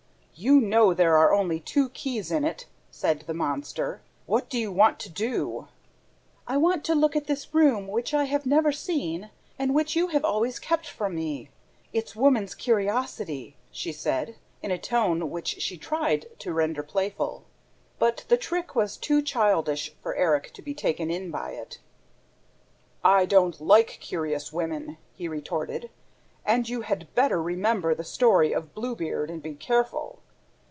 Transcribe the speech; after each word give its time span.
"You 0.33 0.59
know 0.59 0.91
there 0.91 1.17
are 1.17 1.35
only 1.35 1.59
two 1.59 1.89
keys 1.89 2.31
in 2.31 2.43
it," 2.43 2.65
said 2.89 3.25
the 3.27 3.33
monster. 3.35 4.01
"What 4.25 4.49
do 4.49 4.57
you 4.57 4.71
want 4.71 4.97
to 5.01 5.09
do?" 5.09 5.67
"I 6.47 6.57
want 6.57 6.83
to 6.85 6.95
look 6.95 7.15
at 7.15 7.27
this 7.27 7.53
room 7.53 7.87
which 7.87 8.11
I 8.11 8.23
have 8.23 8.47
never 8.47 8.71
seen 8.71 9.29
and 9.59 9.75
which 9.75 9.95
you 9.95 10.07
have 10.07 10.25
always 10.25 10.57
kept 10.57 10.87
from 10.87 11.13
me... 11.13 11.51
It's 11.93 12.15
woman's 12.15 12.55
curiosity!" 12.55 13.55
she 13.69 13.91
said, 13.91 14.35
in 14.63 14.71
a 14.71 14.79
tone 14.79 15.29
which 15.29 15.61
she 15.61 15.77
tried 15.77 16.25
to 16.39 16.51
render 16.53 16.81
playful. 16.81 17.43
But 17.99 18.25
the 18.27 18.37
trick 18.37 18.73
was 18.73 18.97
too 18.97 19.21
childish 19.21 19.93
for 20.01 20.15
Erik 20.15 20.53
to 20.53 20.63
be 20.63 20.73
taken 20.73 21.11
in 21.11 21.29
by 21.29 21.51
it. 21.51 21.77
"I 23.03 23.27
don't 23.27 23.61
like 23.61 23.99
curious 24.01 24.51
women," 24.51 24.97
he 25.13 25.27
retorted, 25.27 25.91
"and 26.43 26.67
you 26.67 26.81
had 26.81 27.13
better 27.13 27.39
remember 27.39 27.93
the 27.93 28.03
story 28.03 28.53
of 28.53 28.73
BLUE 28.73 28.95
BEARD 28.95 29.29
and 29.29 29.43
be 29.43 29.53
careful 29.53 30.17